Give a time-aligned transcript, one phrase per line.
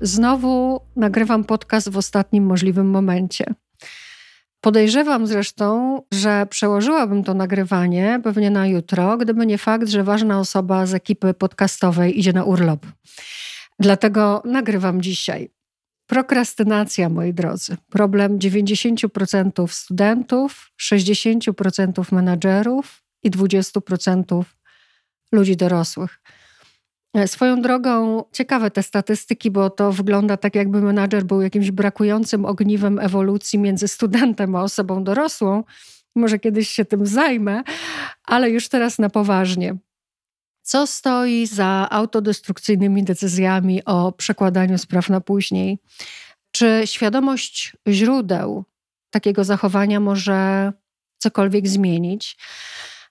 [0.00, 3.44] Znowu nagrywam podcast w ostatnim możliwym momencie.
[4.60, 10.86] Podejrzewam zresztą, że przełożyłabym to nagrywanie pewnie na jutro, gdyby nie fakt, że ważna osoba
[10.86, 12.86] z ekipy podcastowej idzie na urlop.
[13.78, 15.50] Dlatego nagrywam dzisiaj.
[16.06, 17.76] Prokrastynacja, moi drodzy.
[17.90, 24.42] Problem 90% studentów, 60% menadżerów i 20%
[25.32, 26.20] ludzi dorosłych.
[27.14, 32.44] E, swoją drogą, ciekawe te statystyki, bo to wygląda tak, jakby menadżer był jakimś brakującym
[32.44, 35.64] ogniwem ewolucji między studentem a osobą dorosłą.
[36.16, 37.62] Może kiedyś się tym zajmę,
[38.24, 39.76] ale już teraz na poważnie.
[40.62, 45.78] Co stoi za autodestrukcyjnymi decyzjami o przekładaniu spraw na później?
[46.52, 48.64] Czy świadomość źródeł
[49.10, 50.72] takiego zachowania może
[51.18, 52.36] cokolwiek zmienić?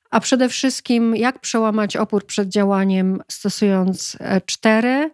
[0.09, 5.11] A przede wszystkim, jak przełamać opór przed działaniem, stosując e, cztery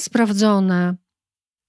[0.00, 0.94] sprawdzone,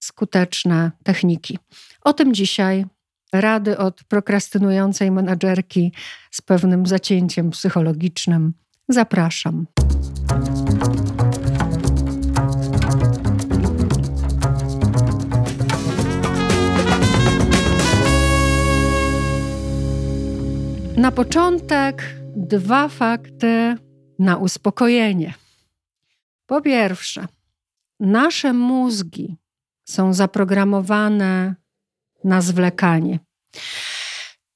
[0.00, 1.58] skuteczne techniki.
[2.02, 2.86] O tym dzisiaj
[3.32, 5.92] rady od prokrastynującej menadżerki
[6.30, 8.54] z pewnym zacięciem psychologicznym.
[8.88, 9.66] Zapraszam.
[20.96, 23.76] Na początek dwa fakty
[24.18, 25.34] na uspokojenie.
[26.46, 27.26] Po pierwsze,
[28.00, 29.36] nasze mózgi
[29.84, 31.54] są zaprogramowane
[32.24, 33.18] na zwlekanie.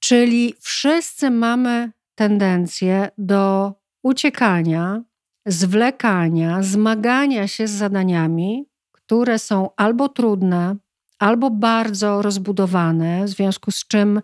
[0.00, 5.02] Czyli wszyscy mamy tendencję do uciekania,
[5.47, 10.76] zwlekania, zmagania się z zadaniami, które są albo trudne,
[11.18, 14.22] albo bardzo rozbudowane, w związku z czym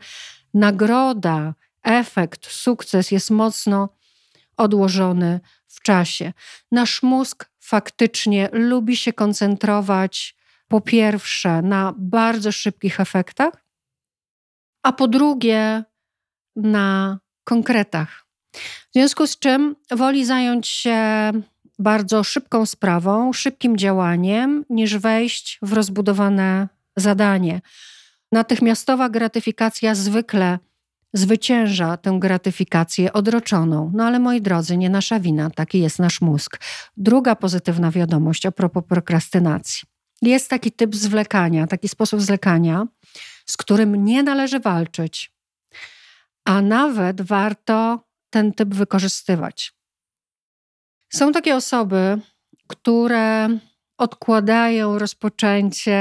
[0.55, 1.55] nagroda,
[1.87, 3.89] efekt, sukces jest mocno
[4.57, 6.33] odłożony w czasie.
[6.73, 10.37] Nasz mózg faktycznie lubi się koncentrować
[10.69, 13.65] po pierwsze na bardzo szybkich efektach,
[14.83, 15.85] a po drugie
[16.57, 18.27] na konkretach.
[18.91, 21.33] W związku z czym woli zająć się
[21.79, 27.61] bardzo szybką sprawą, szybkim działaniem, niż wejść w rozbudowane zadanie.
[28.33, 30.59] Natychmiastowa gratyfikacja zwykle
[31.16, 33.93] zwycięża tę gratyfikację odroczoną.
[33.94, 36.60] No ale moi drodzy, nie nasza wina, taki jest nasz mózg.
[36.97, 39.88] Druga pozytywna wiadomość a propos prokrastynacji.
[40.22, 42.87] Jest taki typ zwlekania, taki sposób zwlekania,
[43.47, 45.32] z którym nie należy walczyć,
[46.44, 49.72] a nawet warto ten typ wykorzystywać.
[51.12, 52.21] Są takie osoby,
[52.66, 53.49] które
[53.99, 56.00] odkładają rozpoczęcie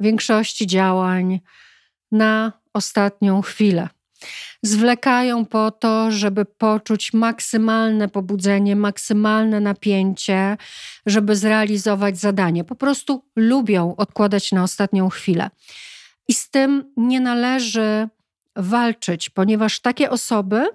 [0.00, 1.40] większości działań
[2.12, 3.88] na ostatnią chwilę
[4.62, 10.56] zwlekają po to, żeby poczuć maksymalne pobudzenie, maksymalne napięcie,
[11.06, 12.64] żeby zrealizować zadanie.
[12.64, 15.50] Po prostu lubią odkładać na ostatnią chwilę.
[16.28, 18.08] I z tym nie należy
[18.56, 20.66] walczyć, ponieważ takie osoby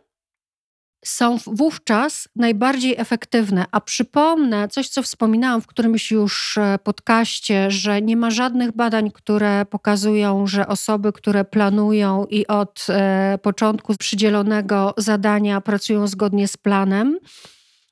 [1.06, 3.66] są wówczas najbardziej efektywne.
[3.72, 9.12] A przypomnę coś, co wspominałam w którymś już e, podcaście, że nie ma żadnych badań,
[9.12, 16.58] które pokazują, że osoby, które planują i od e, początku przydzielonego zadania pracują zgodnie z
[16.58, 17.20] planem,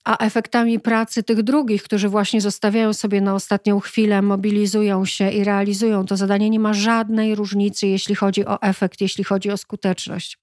[0.05, 5.43] a efektami pracy tych drugich, którzy właśnie zostawiają sobie na ostatnią chwilę, mobilizują się i
[5.43, 10.37] realizują to zadanie, nie ma żadnej różnicy, jeśli chodzi o efekt, jeśli chodzi o skuteczność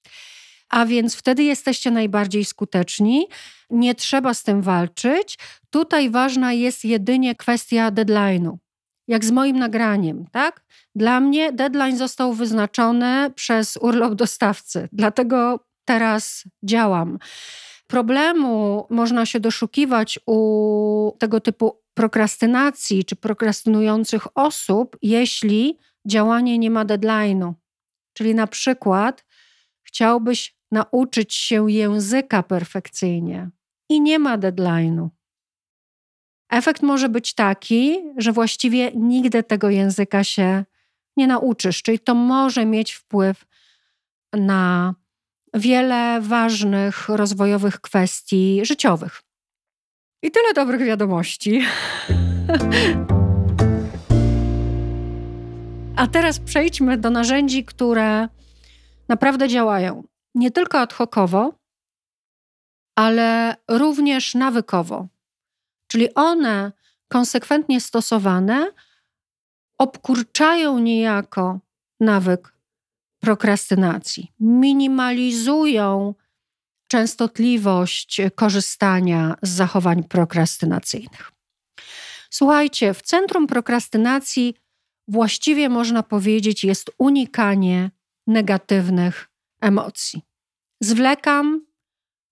[0.69, 3.27] a więc wtedy jesteście najbardziej skuteczni.
[3.71, 5.39] Nie trzeba z tym walczyć.
[5.71, 8.57] Tutaj ważna jest jedynie kwestia deadline'u.
[9.09, 10.65] Jak z moim nagraniem, tak?
[10.95, 17.19] Dla mnie deadline został wyznaczony przez urlop dostawcy, dlatego teraz działam.
[17.87, 26.85] problemu można się doszukiwać u tego typu prokrastynacji czy prokrastynujących osób, jeśli działanie nie ma
[26.85, 27.53] deadline'u.
[28.13, 29.24] Czyli na przykład
[29.95, 33.51] chciałbyś nauczyć się języka perfekcyjnie
[33.89, 35.09] i nie ma deadline'u.
[36.51, 40.65] Efekt może być taki, że właściwie nigdy tego języka się
[41.17, 43.45] nie nauczysz, czyli to może mieć wpływ
[44.33, 44.95] na
[45.55, 49.23] wiele ważnych rozwojowych kwestii życiowych.
[50.23, 51.63] I tyle dobrych wiadomości.
[55.97, 58.29] A teraz przejdźmy do narzędzi, które
[59.09, 60.05] naprawdę działają.
[60.35, 61.55] Nie tylko ad hocowo,
[62.97, 65.09] ale również nawykowo.
[65.89, 66.73] Czyli one
[67.09, 68.71] konsekwentnie stosowane
[69.79, 71.61] obkurczają niejako
[72.01, 72.55] nawyk
[73.21, 76.15] prokrastynacji, minimalizują
[76.89, 81.33] częstotliwość korzystania z zachowań prokrastynacyjnych.
[82.31, 84.55] Słuchajcie, w centrum prokrastynacji
[85.09, 87.91] właściwie można powiedzieć jest unikanie
[88.27, 89.29] negatywnych
[89.61, 90.23] emocji.
[90.81, 91.67] Zwlekam,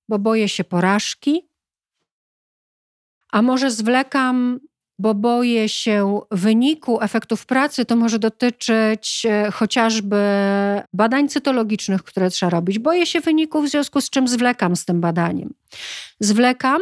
[0.09, 1.49] bo boję się porażki,
[3.33, 4.61] a może zwlekam,
[4.99, 10.17] bo boję się wyniku efektów pracy, to może dotyczyć e, chociażby
[10.93, 12.79] badań cytologicznych, które trzeba robić.
[12.79, 15.55] Boję się wyniku, w związku z czym zwlekam z tym badaniem.
[16.21, 16.81] Zwlekam,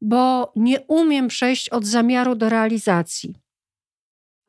[0.00, 3.34] bo nie umiem przejść od zamiaru do realizacji.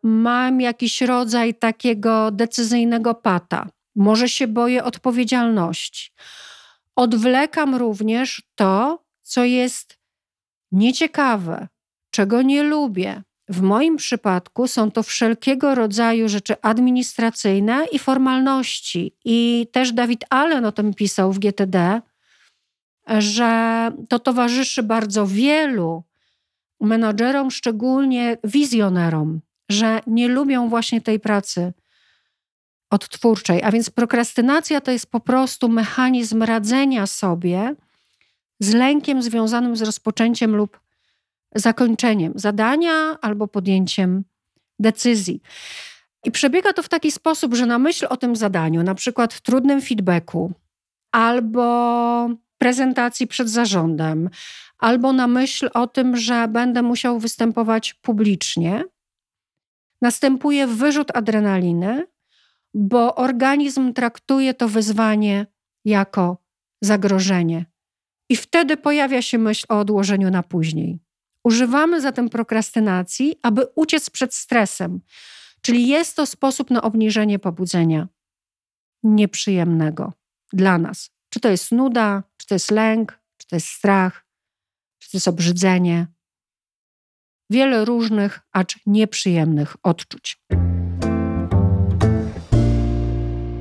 [0.03, 3.67] Mam jakiś rodzaj takiego decyzyjnego pata.
[3.95, 6.11] Może się boję odpowiedzialności.
[6.95, 9.97] Odwlekam również to, co jest
[10.71, 11.67] nieciekawe,
[12.11, 13.23] czego nie lubię.
[13.49, 19.15] W moim przypadku są to wszelkiego rodzaju rzeczy administracyjne i formalności.
[19.25, 22.01] I też Dawid Allen o tym pisał w GTD,
[23.07, 26.03] że to towarzyszy bardzo wielu
[26.81, 31.73] menadżerom, szczególnie wizjonerom, że nie lubią właśnie tej pracy
[32.89, 33.63] odtwórczej.
[33.63, 37.75] A więc prokrastynacja to jest po prostu mechanizm radzenia sobie
[38.59, 40.79] z lękiem związanym z rozpoczęciem lub
[41.55, 44.23] zakończeniem zadania albo podjęciem
[44.79, 45.41] decyzji.
[46.23, 49.81] I przebiega to w taki sposób, że na myśl o tym zadaniu, na przykład trudnym
[49.81, 50.51] feedbacku
[51.11, 54.29] albo prezentacji przed zarządem,
[54.77, 58.83] albo na myśl o tym, że będę musiał występować publicznie,
[60.01, 62.07] następuje wyrzut adrenaliny,
[62.73, 65.45] bo organizm traktuje to wyzwanie
[65.85, 66.37] jako
[66.81, 67.65] zagrożenie.
[68.29, 70.99] I wtedy pojawia się myśl o odłożeniu na później.
[71.43, 75.01] Używamy zatem prokrastynacji, aby uciec przed stresem,
[75.61, 78.07] czyli jest to sposób na obniżenie pobudzenia
[79.03, 80.13] nieprzyjemnego
[80.53, 81.11] dla nas.
[81.29, 84.25] Czy to jest nuda, czy to jest lęk, czy to jest strach,
[84.99, 86.07] czy to jest obrzydzenie.
[87.49, 90.41] Wiele różnych, acz nieprzyjemnych odczuć.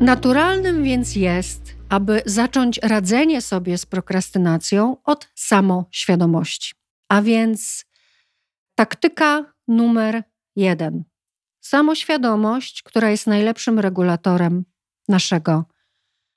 [0.01, 6.75] Naturalnym więc jest, aby zacząć radzenie sobie z prokrastynacją od samoświadomości.
[7.09, 7.85] A więc
[8.75, 10.23] taktyka numer
[10.57, 11.05] jeden.
[11.61, 14.65] Samoświadomość, która jest najlepszym regulatorem
[15.09, 15.65] naszego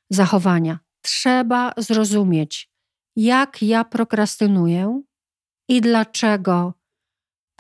[0.10, 0.80] zachowania.
[1.02, 2.72] Trzeba zrozumieć,
[3.16, 5.02] jak ja prokrastynuję
[5.70, 6.81] i dlaczego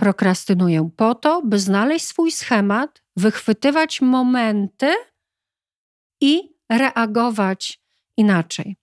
[0.01, 0.89] prokrastynuję.
[0.97, 4.93] Po to, by znaleźć swój schemat, wychwytywać momenty
[6.21, 7.79] i reagować
[8.17, 8.75] inaczej.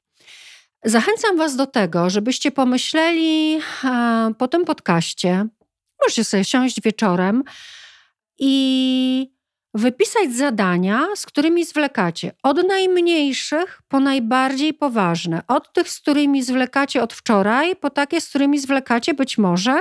[0.85, 5.47] Zachęcam Was do tego, żebyście pomyśleli e, po tym podcaście,
[6.03, 7.45] możecie sobie siąść wieczorem
[8.39, 9.33] i
[9.75, 12.33] wypisać zadania, z którymi zwlekacie.
[12.43, 15.43] Od najmniejszych po najbardziej poważne.
[15.49, 19.81] Od tych, z którymi zwlekacie od wczoraj, po takie, z którymi zwlekacie być może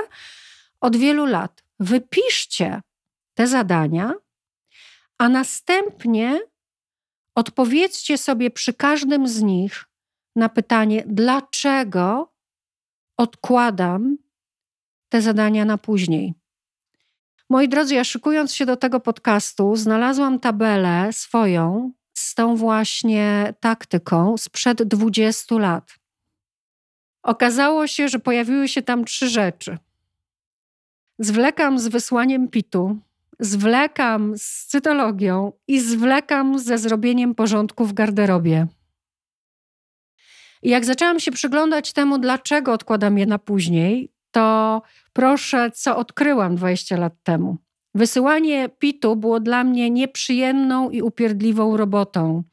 [0.82, 1.64] od wielu lat.
[1.80, 2.82] Wypiszcie
[3.34, 4.14] te zadania,
[5.18, 6.40] a następnie
[7.36, 9.86] odpowiedzcie sobie przy każdym z nich
[10.36, 12.34] na pytanie, dlaczego
[13.18, 14.18] odkładam
[15.10, 16.34] te zadania na później.
[17.50, 24.38] Moi drodzy, ja szykując się do tego podcastu, znalazłam tabelę swoją z tą właśnie taktyką
[24.38, 25.96] sprzed 20 lat.
[27.24, 29.78] Okazało się, że pojawiły się tam trzy rzeczy.
[31.20, 32.98] Zwlekam z wysłaniem pitu,
[33.40, 38.68] zwlekam z cytologią i zwlekam ze zrobieniem porządku w garderobie.
[40.64, 44.82] I jak zaczęłam się przyglądać temu, dlaczego odkładam je na później, to
[45.14, 47.58] proszę, co odkryłam 20 lat temu.
[47.96, 52.44] Wysyłanie pitu było dla mnie nieprzyjemną i upierdliwą robotą.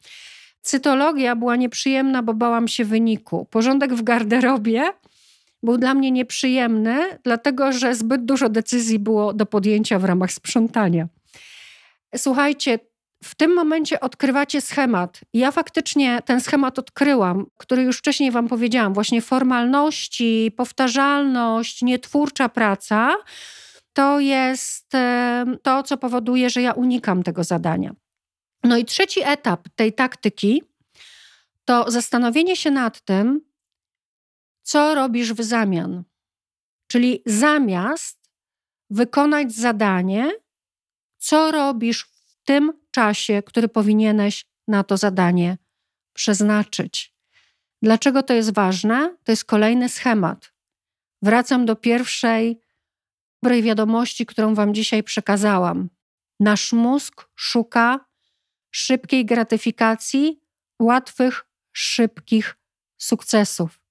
[0.62, 3.46] Cytologia była nieprzyjemna, bo bałam się wyniku.
[3.50, 4.82] Porządek w garderobie
[5.64, 11.08] był dla mnie nieprzyjemny, dlatego że zbyt dużo decyzji było do podjęcia w ramach sprzątania.
[12.16, 12.78] Słuchajcie,
[13.24, 15.20] w tym momencie odkrywacie schemat.
[15.32, 18.94] Ja faktycznie ten schemat odkryłam, który już wcześniej Wam powiedziałam.
[18.94, 23.16] Właśnie formalności, powtarzalność, nietwórcza praca
[23.92, 24.92] to jest
[25.62, 27.94] to, co powoduje, że ja unikam tego zadania.
[28.64, 30.62] No i trzeci etap tej taktyki
[31.64, 33.40] to zastanowienie się nad tym,
[34.64, 36.04] co robisz w zamian.
[36.86, 38.30] Czyli zamiast
[38.90, 40.30] wykonać zadanie,
[41.18, 45.58] co robisz w tym czasie, który powinieneś na to zadanie
[46.12, 47.14] przeznaczyć.
[47.82, 49.16] Dlaczego to jest ważne?
[49.24, 50.52] To jest kolejny schemat.
[51.22, 52.60] Wracam do pierwszej
[53.42, 55.90] dobrej wiadomości, którą Wam dzisiaj przekazałam.
[56.40, 58.06] Nasz mózg szuka
[58.70, 60.40] szybkiej gratyfikacji,
[60.80, 62.56] łatwych, szybkich
[62.98, 63.83] sukcesów.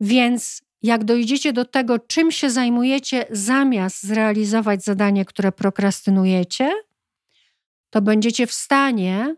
[0.00, 6.72] Więc jak dojdziecie do tego, czym się zajmujecie, zamiast zrealizować zadanie, które prokrastynujecie,
[7.90, 9.36] to będziecie w stanie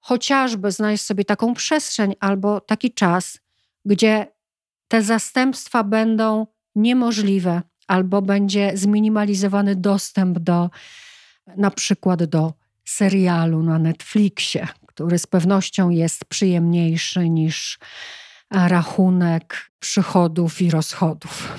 [0.00, 3.38] chociażby znaleźć sobie taką przestrzeń albo taki czas,
[3.84, 4.26] gdzie
[4.88, 10.70] te zastępstwa będą niemożliwe, albo będzie zminimalizowany dostęp do
[11.56, 12.52] na przykład do
[12.84, 17.78] serialu na Netflixie, który z pewnością jest przyjemniejszy niż
[18.52, 21.52] rachunek przychodów i rozchodów.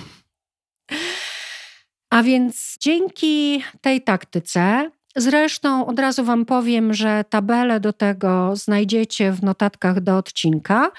[2.10, 9.32] A więc dzięki tej taktyce, zresztą od razu Wam powiem, że tabelę do tego znajdziecie
[9.32, 10.92] w notatkach do odcinka.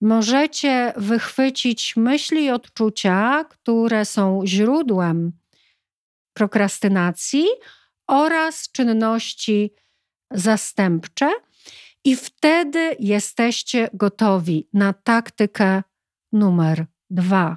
[0.00, 5.32] Możecie wychwycić myśli i odczucia, które są źródłem
[6.32, 7.46] prokrastynacji
[8.06, 9.74] oraz czynności
[10.30, 11.32] zastępcze,
[12.06, 15.82] i wtedy jesteście gotowi na taktykę
[16.32, 17.56] numer dwa.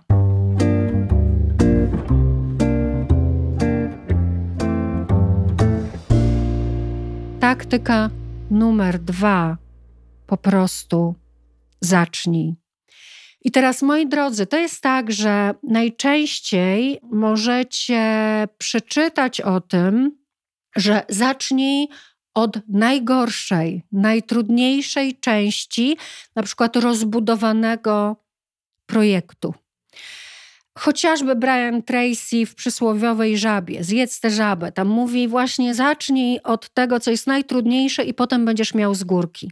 [7.39, 8.09] Taktyka
[8.51, 9.57] numer dwa.
[10.27, 11.15] Po prostu
[11.81, 12.55] zacznij.
[13.41, 18.03] I teraz, moi drodzy, to jest tak, że najczęściej możecie
[18.57, 20.17] przeczytać o tym,
[20.75, 21.87] że zacznij
[22.33, 25.97] od najgorszej, najtrudniejszej części,
[26.35, 28.15] na przykład rozbudowanego
[28.85, 29.53] projektu.
[30.79, 36.99] Chociażby Brian Tracy w przysłowiowej żabie, zjedz tę żabę, tam mówi właśnie zacznij od tego,
[36.99, 39.51] co jest najtrudniejsze i potem będziesz miał z górki.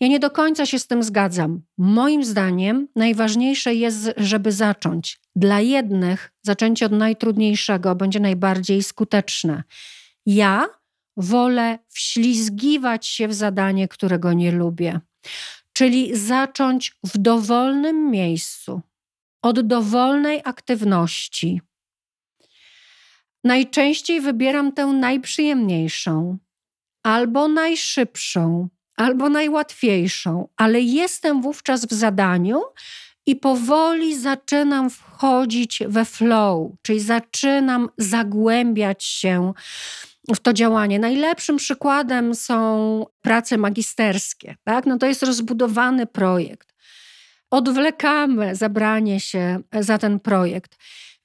[0.00, 1.62] Ja nie do końca się z tym zgadzam.
[1.78, 5.20] Moim zdaniem najważniejsze jest, żeby zacząć.
[5.36, 9.62] Dla jednych zaczęcie od najtrudniejszego będzie najbardziej skuteczne.
[10.26, 10.66] Ja
[11.16, 15.00] wolę wślizgiwać się w zadanie, którego nie lubię.
[15.72, 18.80] Czyli zacząć w dowolnym miejscu,
[19.42, 21.60] od dowolnej aktywności.
[23.44, 26.38] Najczęściej wybieram tę najprzyjemniejszą,
[27.02, 32.60] albo najszybszą, albo najłatwiejszą, ale jestem wówczas w zadaniu
[33.26, 39.52] i powoli zaczynam wchodzić we flow, czyli zaczynam zagłębiać się
[40.28, 40.98] w to działanie.
[40.98, 44.56] Najlepszym przykładem są prace magisterskie.
[44.64, 44.86] Tak?
[44.86, 46.74] No to jest rozbudowany projekt.
[47.50, 50.76] Odwlekamy zabranie się za ten projekt.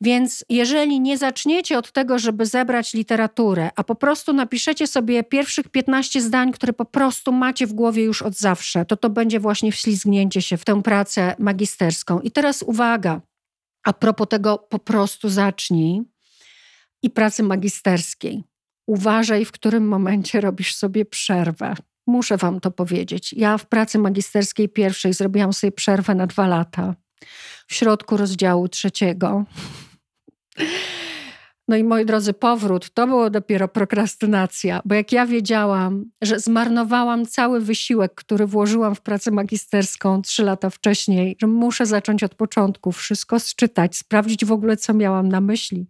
[0.01, 5.69] Więc jeżeli nie zaczniecie od tego, żeby zebrać literaturę, a po prostu napiszecie sobie pierwszych
[5.69, 9.71] 15 zdań, które po prostu macie w głowie już od zawsze, to to będzie właśnie
[9.71, 12.19] wślizgnięcie się w tę pracę magisterską.
[12.19, 13.21] I teraz uwaga,
[13.83, 16.01] a propos tego po prostu zacznij
[17.03, 18.43] i pracy magisterskiej
[18.89, 21.73] uważaj, w którym momencie robisz sobie przerwę.
[22.07, 23.33] Muszę Wam to powiedzieć.
[23.33, 26.95] Ja w pracy magisterskiej pierwszej zrobiłam sobie przerwę na dwa lata.
[27.67, 29.45] W środku rozdziału trzeciego.
[31.67, 37.25] No i moi drodzy, powrót to było dopiero prokrastynacja, bo jak ja wiedziałam, że zmarnowałam
[37.25, 42.91] cały wysiłek, który włożyłam w pracę magisterską trzy lata wcześniej, że muszę zacząć od początku,
[42.91, 45.87] wszystko sczytać, sprawdzić w ogóle, co miałam na myśli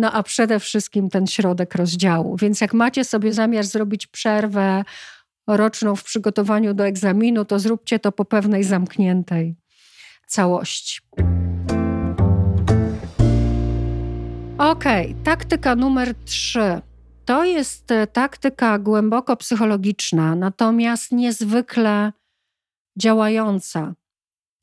[0.00, 2.36] no a przede wszystkim ten środek rozdziału.
[2.36, 4.84] Więc jak macie sobie zamiar zrobić przerwę
[5.46, 9.56] roczną w przygotowaniu do egzaminu, to zróbcie to po pewnej zamkniętej
[10.26, 11.00] całości.
[14.58, 14.84] Ok,
[15.24, 16.80] taktyka numer trzy.
[17.24, 22.12] To jest e, taktyka głęboko psychologiczna, natomiast niezwykle
[22.98, 23.94] działająca.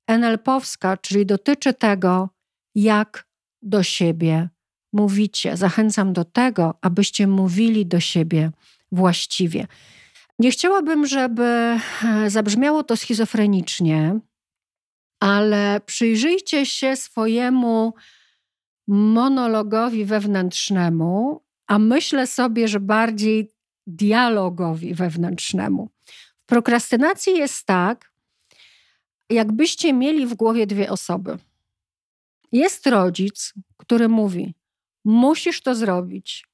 [0.10, 2.30] NLP-owska, czyli dotyczy tego,
[2.76, 3.28] jak
[3.62, 4.50] do siebie
[4.98, 5.58] mówicie.
[5.58, 8.52] Zachęcam do tego, abyście mówili do siebie
[8.92, 9.68] właściwie.
[10.40, 11.80] Nie chciałabym, żeby e,
[12.30, 14.20] zabrzmiało to schizofrenicznie,
[15.20, 17.94] ale przyjrzyjcie się swojemu
[18.88, 23.52] monologowi wewnętrznemu, a myślę sobie, że bardziej
[23.88, 25.90] dialogowi wewnętrznemu.
[26.44, 28.12] W prokrastynacji jest tak,
[29.30, 31.38] jakbyście mieli w głowie dwie osoby.
[32.52, 34.54] Jest rodzic, który mówi:
[35.08, 36.48] Musisz to zrobić.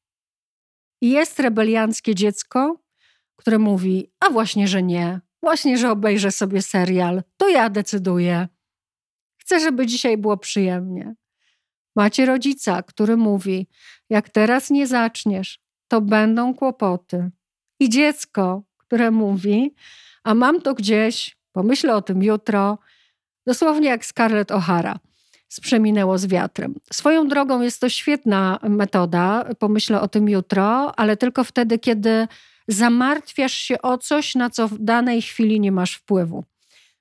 [1.02, 2.84] I jest rebelianckie dziecko,
[3.36, 8.48] które mówi: A właśnie, że nie, właśnie, że obejrzę sobie serial, to ja decyduję.
[9.38, 11.16] Chcę, żeby dzisiaj było przyjemnie.
[11.96, 13.68] Macie rodzica, który mówi:
[14.10, 17.32] Jak teraz nie zaczniesz, to będą kłopoty.
[17.80, 19.76] I dziecko, które mówi:
[20.24, 22.78] A mam to gdzieś, pomyślę o tym jutro,
[23.48, 24.98] dosłownie jak Scarlett O'Hara
[25.54, 26.76] sprzeminęło z wiatrem.
[26.94, 32.28] Swoją drogą jest to świetna metoda, pomyślę o tym jutro, ale tylko wtedy, kiedy
[32.68, 36.44] zamartwiasz się o coś, na co w danej chwili nie masz wpływu.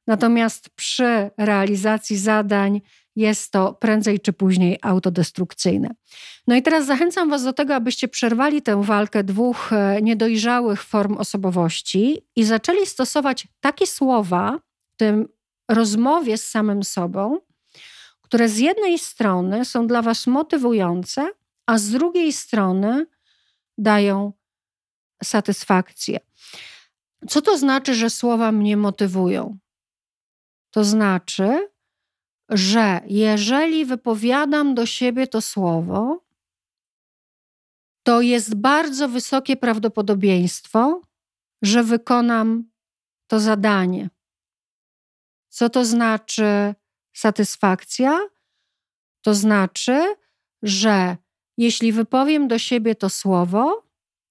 [0.07, 2.81] Natomiast przy realizacji zadań
[3.17, 5.95] jest to prędzej czy później autodestrukcyjne.
[6.47, 11.17] No i teraz zachęcam Was do tego, abyście przerwali tę walkę dwóch e, niedojrzałych form
[11.17, 14.59] osobowości i zaczęli stosować takie słowa
[14.93, 15.29] w tym
[15.69, 17.39] rozmowie z samym sobą,
[18.33, 21.31] które z jednej strony są dla Was motywujące,
[21.67, 23.07] a z drugiej strony
[23.79, 24.33] dają
[25.25, 26.21] satysfakcję.
[27.29, 29.59] Co to znaczy, że słowa mnie motywują?
[30.71, 31.69] To znaczy,
[32.49, 36.25] że jeżeli wypowiadam do siebie to słowo,
[38.03, 41.03] to jest bardzo wysokie prawdopodobieństwo,
[41.63, 42.71] że wykonam
[43.27, 44.11] to zadanie.
[45.49, 46.75] Co to znaczy
[47.13, 48.19] satysfakcja?
[49.23, 50.15] To znaczy,
[50.63, 51.17] że
[51.57, 53.83] jeśli wypowiem do siebie to słowo,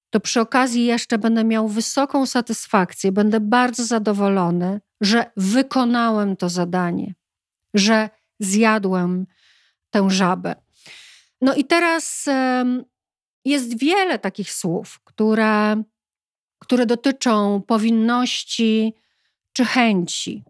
[0.09, 7.13] to przy okazji jeszcze będę miał wysoką satysfakcję, będę bardzo zadowolony, że wykonałem to zadanie,
[7.73, 8.09] że
[8.39, 9.27] zjadłem
[9.89, 10.55] tę żabę.
[11.41, 12.29] No i teraz
[13.45, 15.83] jest wiele takich słów, które,
[16.59, 18.93] które dotyczą powinności
[19.53, 20.44] czy chęci.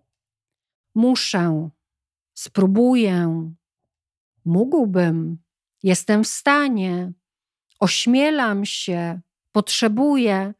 [0.95, 1.69] Muszę,
[2.33, 3.51] spróbuję,
[4.45, 5.37] mógłbym,
[5.83, 7.11] jestem w stanie,
[7.79, 10.53] ośmielam się, potrzebuję.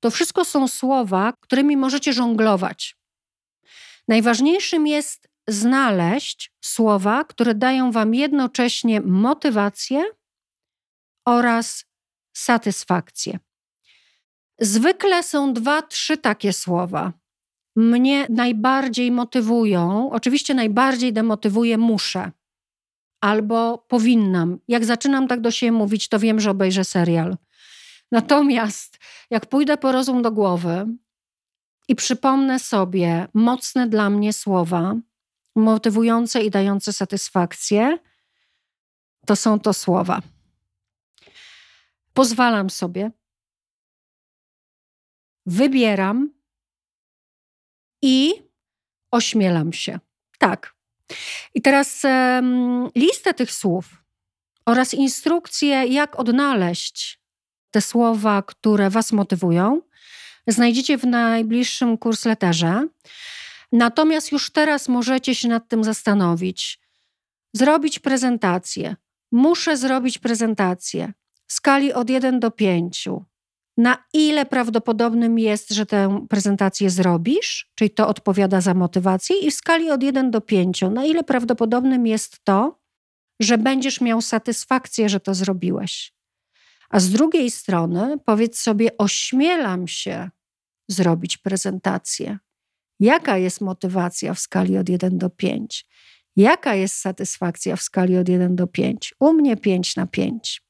[0.00, 2.96] To wszystko są słowa, którymi możecie żonglować.
[4.08, 10.04] Najważniejszym jest znaleźć słowa, które dają Wam jednocześnie motywację
[11.24, 11.84] oraz
[12.36, 13.38] satysfakcję.
[14.60, 17.12] Zwykle są dwa, trzy takie słowa.
[17.76, 22.30] Mnie najbardziej motywują, oczywiście najbardziej demotywuje muszę
[23.20, 24.58] albo powinnam.
[24.68, 27.36] Jak zaczynam tak do siebie mówić, to wiem, że obejrzę serial.
[28.12, 28.98] Natomiast
[29.30, 30.86] jak pójdę po rozum do głowy
[31.88, 34.94] i przypomnę sobie mocne dla mnie słowa,
[35.56, 37.98] motywujące i dające satysfakcję,
[39.26, 40.22] to są to słowa.
[42.14, 43.10] Pozwalam sobie,
[45.46, 46.30] wybieram
[48.02, 48.32] i
[49.10, 49.98] ośmielam się.
[50.38, 50.74] Tak.
[51.54, 53.84] I teraz um, listę tych słów
[54.66, 57.20] oraz instrukcje, jak odnaleźć
[57.70, 59.82] te słowa, które Was motywują,
[60.46, 62.88] znajdziecie w najbliższym kursleterze.
[63.72, 66.80] Natomiast już teraz możecie się nad tym zastanowić.
[67.52, 68.96] Zrobić prezentację.
[69.32, 71.12] Muszę zrobić prezentację
[71.46, 73.08] w skali od 1 do 5.
[73.76, 79.54] Na ile prawdopodobnym jest, że tę prezentację zrobisz, czyli to odpowiada za motywację, i w
[79.54, 82.80] skali od 1 do 5, na ile prawdopodobnym jest to,
[83.40, 86.12] że będziesz miał satysfakcję, że to zrobiłeś.
[86.90, 90.30] A z drugiej strony powiedz sobie, ośmielam się
[90.88, 92.38] zrobić prezentację.
[93.00, 95.86] Jaka jest motywacja w skali od 1 do 5?
[96.36, 99.14] Jaka jest satysfakcja w skali od 1 do 5?
[99.20, 100.62] U mnie 5 na 5.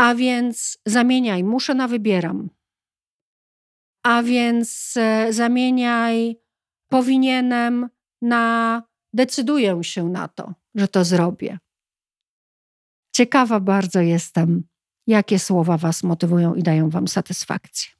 [0.00, 2.50] A więc zamieniaj, muszę na wybieram.
[4.02, 6.36] A więc e, zamieniaj
[6.90, 7.88] powinienem
[8.22, 8.82] na
[9.12, 11.58] decyduję się na to, że to zrobię.
[13.14, 14.62] Ciekawa bardzo jestem,
[15.06, 17.90] jakie słowa Was motywują i dają Wam satysfakcję.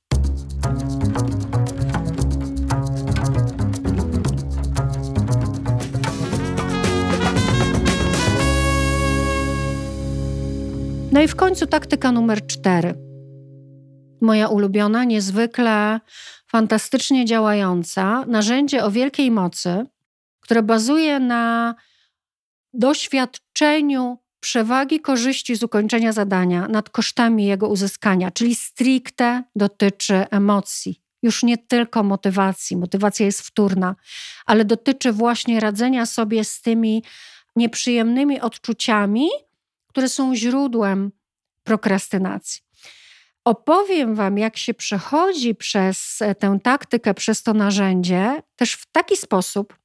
[11.12, 12.94] No i w końcu taktyka numer cztery.
[14.20, 16.00] Moja ulubiona, niezwykle
[16.46, 19.86] fantastycznie działająca, narzędzie o wielkiej mocy,
[20.40, 21.74] które bazuje na
[22.72, 31.00] doświadczeniu przewagi korzyści z ukończenia zadania nad kosztami jego uzyskania, czyli stricte dotyczy emocji.
[31.22, 33.96] Już nie tylko motywacji, motywacja jest wtórna,
[34.46, 37.02] ale dotyczy właśnie radzenia sobie z tymi
[37.56, 39.28] nieprzyjemnymi odczuciami,
[39.90, 41.12] które są źródłem
[41.64, 42.62] prokrastynacji.
[43.44, 49.80] Opowiem Wam, jak się przechodzi przez tę taktykę, przez to narzędzie, też w taki sposób,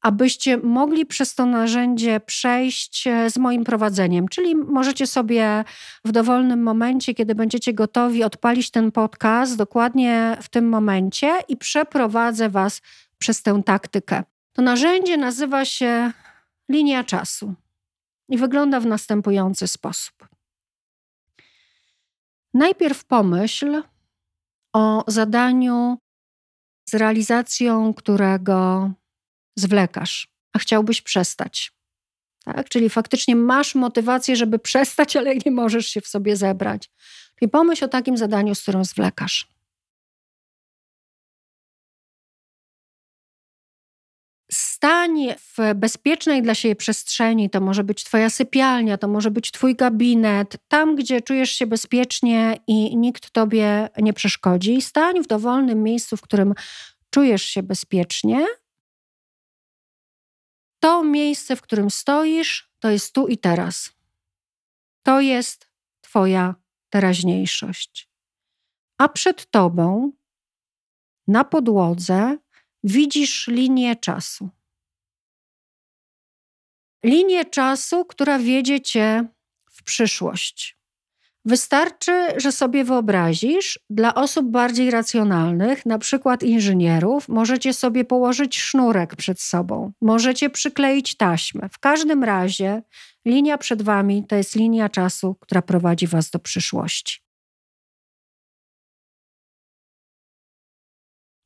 [0.00, 4.28] abyście mogli przez to narzędzie przejść e, z moim prowadzeniem.
[4.28, 5.64] Czyli możecie sobie
[6.04, 12.48] w dowolnym momencie, kiedy będziecie gotowi, odpalić ten podcast dokładnie w tym momencie i przeprowadzę
[12.48, 12.82] Was
[13.18, 14.22] przez tę taktykę.
[14.52, 16.12] To narzędzie nazywa się
[16.68, 17.54] linia czasu
[18.28, 20.28] i wygląda w następujący sposób.
[22.54, 23.82] Najpierw pomyśl
[24.72, 25.98] o zadaniu,
[26.88, 28.90] z realizacją którego
[29.56, 31.72] zwlekasz, a chciałbyś przestać.
[32.44, 32.68] Tak?
[32.68, 36.90] Czyli faktycznie masz motywację, żeby przestać, ale nie możesz się w sobie zebrać.
[37.38, 39.53] Czyli pomyśl o takim zadaniu, z którym zwlekasz.
[44.84, 47.50] Stań w bezpiecznej dla siebie przestrzeni.
[47.50, 52.56] To może być Twoja sypialnia, to może być Twój gabinet, tam, gdzie czujesz się bezpiecznie
[52.66, 54.82] i nikt Tobie nie przeszkodzi.
[54.82, 56.54] Stań w dowolnym miejscu, w którym
[57.10, 58.46] czujesz się bezpiecznie
[60.80, 63.92] to miejsce, w którym stoisz, to jest tu i teraz.
[65.02, 65.68] To jest
[66.00, 66.54] Twoja
[66.90, 68.10] teraźniejszość.
[68.98, 70.12] A przed Tobą,
[71.26, 72.38] na podłodze,
[72.82, 74.50] widzisz linię czasu.
[77.04, 79.28] Linię czasu, która wiedzie Cię
[79.70, 80.78] w przyszłość.
[81.44, 89.16] Wystarczy, że sobie wyobrazisz, dla osób bardziej racjonalnych, na przykład inżynierów, możecie sobie położyć sznurek
[89.16, 91.68] przed sobą, możecie przykleić taśmę.
[91.72, 92.82] W każdym razie
[93.24, 97.20] linia przed wami to jest linia czasu, która prowadzi was do przyszłości.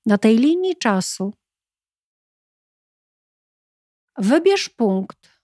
[0.07, 1.35] Na tej linii czasu
[4.19, 5.38] wybierz punkt,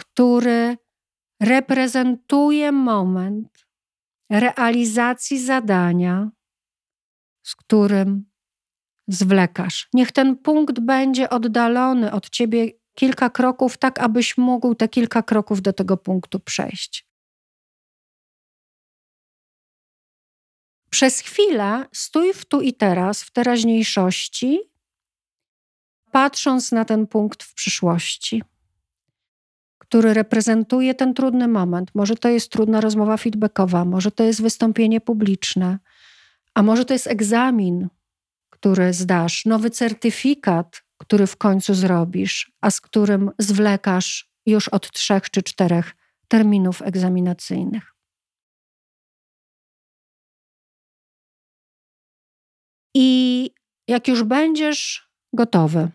[0.00, 0.76] który
[1.40, 3.66] reprezentuje moment
[4.30, 6.30] realizacji zadania,
[7.42, 8.30] z którym
[9.08, 9.88] zwlekasz.
[9.92, 15.62] Niech ten punkt będzie oddalony od ciebie kilka kroków, tak abyś mógł te kilka kroków
[15.62, 17.06] do tego punktu przejść.
[20.90, 24.60] Przez chwilę stój w tu i teraz, w teraźniejszości,
[26.12, 28.42] patrząc na ten punkt w przyszłości
[29.90, 31.90] który reprezentuje ten trudny moment.
[31.94, 35.78] Może to jest trudna rozmowa feedbackowa, może to jest wystąpienie publiczne,
[36.54, 37.88] a może to jest egzamin,
[38.50, 45.30] który zdasz, nowy certyfikat, który w końcu zrobisz, a z którym zwlekasz już od trzech
[45.30, 45.96] czy czterech
[46.28, 47.94] terminów egzaminacyjnych.
[52.94, 53.50] I
[53.88, 55.88] jak już będziesz gotowy,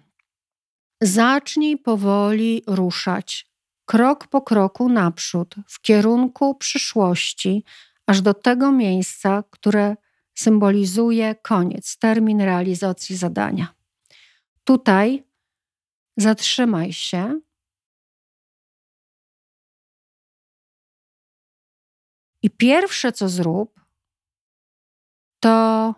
[1.01, 3.54] zacznij powoli ruszać
[3.85, 7.63] krok po kroku naprzód, w kierunku przyszłości,
[8.07, 9.95] aż do tego miejsca, które
[10.35, 13.73] symbolizuje koniec, termin realizacji zadania.
[14.63, 15.23] Tutaj
[16.17, 17.39] zatrzymaj się.
[22.41, 23.79] I pierwsze, co zrób,
[25.39, 25.95] to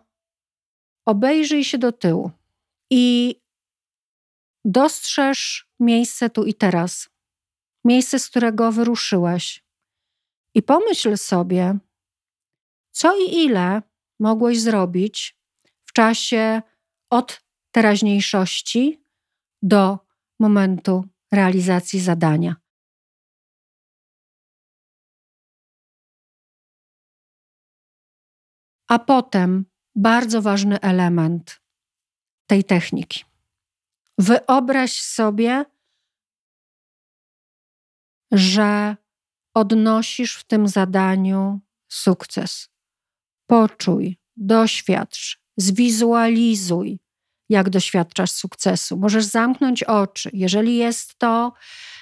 [1.05, 2.31] obejrzyj się do tyłu
[2.89, 3.35] i
[4.65, 7.09] dostrzeż miejsce tu i teraz,
[7.87, 9.63] miejsce, z którego wyruszyłeś.
[10.53, 11.77] I pomyśl sobie,
[12.91, 13.81] co i ile
[14.19, 15.37] mogłeś zrobić
[15.85, 16.61] w czasie
[17.09, 19.03] od teraźniejszości
[19.61, 19.99] do
[20.39, 22.55] momentu realizacji zadania.
[28.87, 31.61] A potem bardzo ważny element
[32.47, 33.23] tej techniki.
[34.17, 35.65] Wyobraź sobie,
[38.31, 38.95] że
[39.53, 42.69] odnosisz w tym zadaniu sukces.
[43.47, 46.99] Poczuj, doświadcz, zwizualizuj,
[47.49, 48.97] jak doświadczasz sukcesu.
[48.97, 50.29] Możesz zamknąć oczy.
[50.33, 51.53] Jeżeli jest to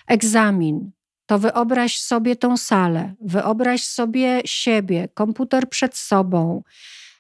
[0.08, 0.92] egzamin,
[1.26, 6.64] to wyobraź sobie tą salę, wyobraź sobie siebie, komputer przed sobą,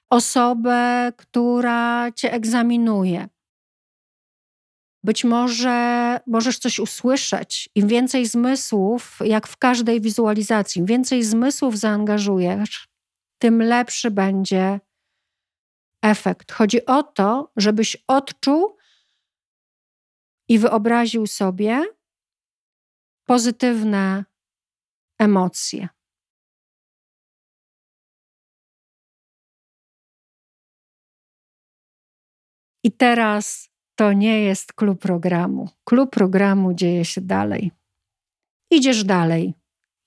[0.10, 3.28] osobę, która cię egzaminuje.
[5.06, 7.70] Być może możesz coś usłyszeć.
[7.76, 12.88] Im więcej zmysłów, jak w każdej wizualizacji, im więcej zmysłów zaangażujesz,
[13.42, 14.80] tym lepszy będzie
[16.04, 16.52] efekt.
[16.52, 18.78] Chodzi o to, żebyś odczuł
[20.50, 21.84] i wyobraził sobie
[23.26, 24.26] pozytywne
[25.20, 25.88] emocje.
[32.84, 35.70] I teraz to nie jest klub programu.
[35.84, 37.72] Klub programu dzieje się dalej.
[38.72, 39.54] Idziesz dalej.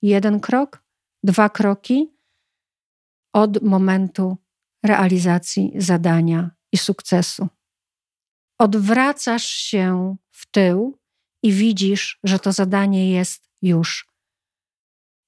[0.01, 0.83] Jeden krok,
[1.23, 2.13] dwa kroki
[3.33, 4.37] od momentu
[4.83, 7.47] realizacji zadania i sukcesu.
[8.59, 10.97] Odwracasz się w tył
[11.43, 14.09] i widzisz, że to zadanie jest już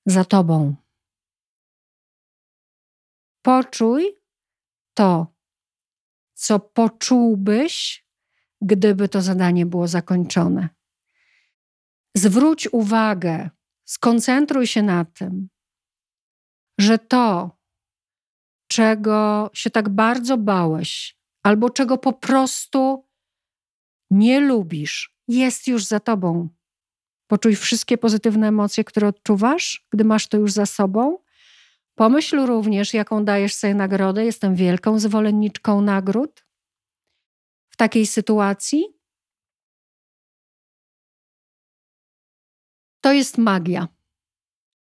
[0.06, 0.76] za tobą.
[3.41, 4.15] Poczuj
[4.93, 5.28] to,
[6.34, 8.06] co poczułbyś,
[8.62, 10.69] gdyby to zadanie było zakończone.
[12.17, 13.50] Zwróć uwagę,
[13.86, 15.50] skoncentruj się na tym,
[16.80, 17.58] że to,
[18.67, 23.06] czego się tak bardzo bałeś, albo czego po prostu
[24.12, 26.50] nie lubisz, jest już za tobą.
[27.28, 31.17] Poczuj wszystkie pozytywne emocje, które odczuwasz, gdy masz to już za sobą.
[31.95, 34.26] Pomyśl również, jaką dajesz sobie nagrodę.
[34.26, 36.45] Jestem wielką zwolenniczką nagród.
[37.82, 38.86] Takiej sytuacji
[43.02, 43.88] to jest magia.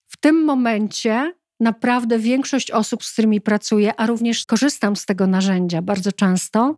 [0.07, 5.83] W tym momencie naprawdę większość osób, z którymi pracuję, a również korzystam z tego narzędzia
[5.83, 6.77] bardzo często,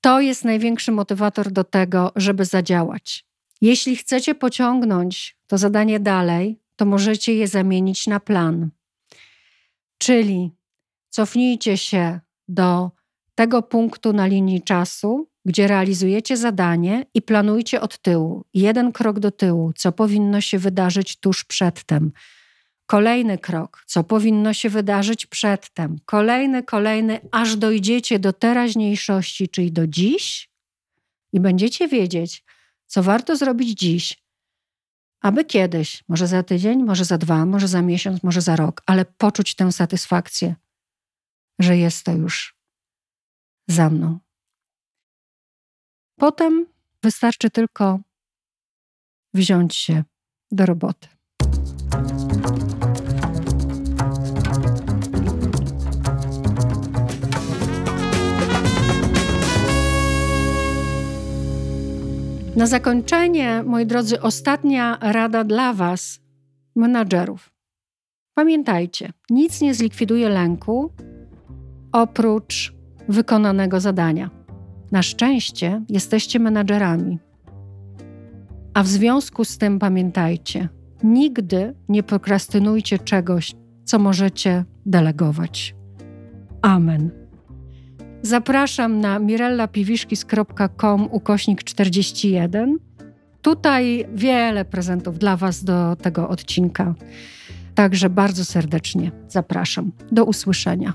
[0.00, 3.26] to jest największy motywator do tego, żeby zadziałać.
[3.60, 8.70] Jeśli chcecie pociągnąć to zadanie dalej, to możecie je zamienić na plan.
[9.98, 10.50] Czyli
[11.10, 12.90] cofnijcie się do
[13.34, 19.30] tego punktu na linii czasu, gdzie realizujecie zadanie i planujcie od tyłu, jeden krok do
[19.30, 22.12] tyłu, co powinno się wydarzyć tuż przedtem.
[22.86, 25.96] Kolejny krok, co powinno się wydarzyć przedtem.
[26.06, 30.50] Kolejny, kolejny, aż dojdziecie do teraźniejszości, czyli do dziś
[31.32, 32.44] i będziecie wiedzieć,
[32.86, 34.24] co warto zrobić dziś,
[35.20, 39.04] aby kiedyś, może za tydzień, może za dwa, może za miesiąc, może za rok, ale
[39.04, 40.54] poczuć tę satysfakcję,
[41.58, 42.54] że jest to już
[43.68, 44.18] za mną.
[46.18, 46.66] Potem
[47.02, 48.00] wystarczy tylko
[49.34, 50.04] wziąć się
[50.50, 51.08] do roboty.
[62.56, 66.20] Na zakończenie, moi drodzy, ostatnia rada dla Was,
[66.76, 67.50] menadżerów.
[68.34, 70.92] Pamiętajcie, nic nie zlikwiduje lęku
[71.92, 72.73] oprócz
[73.08, 74.30] wykonanego zadania.
[74.92, 77.18] Na szczęście jesteście menadżerami.
[78.74, 80.68] A w związku z tym pamiętajcie,
[81.02, 85.74] nigdy nie prokrastynujcie czegoś, co możecie delegować.
[86.62, 87.10] Amen.
[88.22, 92.78] Zapraszam na mirellapiwiszkis.com ukośnik 41.
[93.42, 96.94] Tutaj wiele prezentów dla Was do tego odcinka.
[97.74, 99.92] Także bardzo serdecznie zapraszam.
[100.12, 100.92] Do usłyszenia.